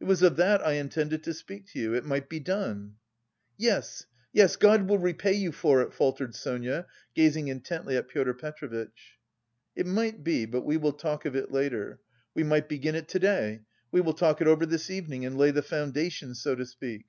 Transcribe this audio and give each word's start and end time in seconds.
It 0.00 0.04
was 0.04 0.20
of 0.22 0.36
that 0.36 0.60
I 0.60 0.72
intended 0.72 1.22
to 1.22 1.32
speak 1.32 1.66
to 1.68 1.78
you; 1.78 1.94
it 1.94 2.04
might 2.04 2.28
be 2.28 2.38
done." 2.38 2.96
"Yes, 3.56 4.04
yes... 4.30 4.54
God 4.56 4.86
will 4.86 4.98
repay 4.98 5.32
you 5.32 5.50
for 5.50 5.80
it," 5.80 5.94
faltered 5.94 6.34
Sonia, 6.34 6.86
gazing 7.14 7.48
intently 7.48 7.96
at 7.96 8.06
Pyotr 8.06 8.34
Petrovitch. 8.34 9.16
"It 9.74 9.86
might 9.86 10.22
be, 10.22 10.44
but 10.44 10.66
we 10.66 10.76
will 10.76 10.92
talk 10.92 11.24
of 11.24 11.34
it 11.34 11.50
later. 11.50 12.00
We 12.34 12.42
might 12.44 12.68
begin 12.68 12.94
it 12.94 13.08
to 13.08 13.18
day, 13.18 13.62
we 13.90 14.02
will 14.02 14.12
talk 14.12 14.42
it 14.42 14.46
over 14.46 14.66
this 14.66 14.90
evening 14.90 15.24
and 15.24 15.38
lay 15.38 15.50
the 15.52 15.62
foundation 15.62 16.34
so 16.34 16.54
to 16.54 16.66
speak. 16.66 17.06